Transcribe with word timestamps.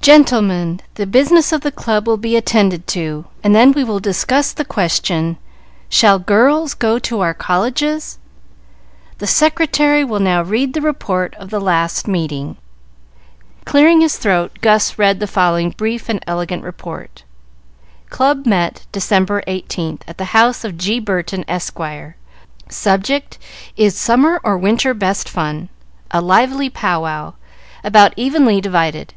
"Gentlemen, 0.00 0.80
the 0.94 1.08
business 1.08 1.52
of 1.52 1.62
the 1.62 1.72
club 1.72 2.06
will 2.06 2.16
be 2.16 2.36
attended 2.36 2.86
to, 2.86 3.24
and 3.42 3.52
then 3.52 3.72
we 3.72 3.82
will 3.82 3.98
discuss 3.98 4.52
the 4.52 4.64
question, 4.64 5.36
'Shall 5.88 6.20
girls 6.20 6.72
go 6.72 7.00
to 7.00 7.18
our 7.20 7.34
colleges?' 7.34 8.18
The 9.18 9.26
Secretary 9.26 10.04
will 10.04 10.20
now 10.20 10.40
read 10.44 10.72
the 10.72 10.80
report 10.80 11.34
of 11.34 11.50
the 11.50 11.60
last 11.60 12.06
meeting." 12.08 12.56
Clearing 13.66 14.00
his 14.00 14.16
throat, 14.16 14.58
Gus 14.62 14.98
read 15.00 15.18
the 15.18 15.26
following 15.26 15.70
brief 15.70 16.08
and 16.08 16.22
elegant 16.28 16.62
report: 16.62 17.24
"Club 18.08 18.46
met, 18.46 18.86
December 18.92 19.42
18th, 19.48 20.02
at 20.06 20.16
the 20.16 20.26
house 20.26 20.62
of 20.64 20.78
G. 20.78 21.00
Burton, 21.00 21.44
Esq. 21.48 21.76
Subject: 22.70 23.36
'Is 23.76 23.98
summer 23.98 24.40
or 24.44 24.56
winter 24.56 24.94
best 24.94 25.28
fun?' 25.28 25.68
A 26.12 26.20
lively 26.20 26.70
pow 26.70 27.02
wow. 27.02 27.34
About 27.82 28.14
evenly 28.16 28.60
divided. 28.60 29.12